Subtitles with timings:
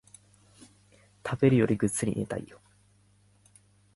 [1.23, 2.59] 食べるよりぐっすり寝たいよ